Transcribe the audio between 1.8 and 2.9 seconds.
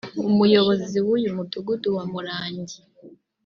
wa Murangi